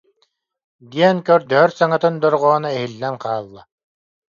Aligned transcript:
диэн 0.91 1.17
көрдөһөр 1.27 1.71
саҥатын 1.79 2.15
дорҕооно 2.23 2.69
иһиллэн 2.77 3.15
хаалла 3.23 3.61